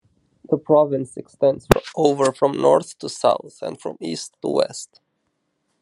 The 0.49 0.57
province 0.57 1.15
extends 1.15 1.67
over 1.95 2.31
from 2.33 2.59
north 2.59 2.97
to 2.97 3.07
south, 3.07 3.59
and 3.61 3.79
from 3.79 3.97
east 4.01 4.35
to 4.41 4.47
west. 4.47 4.99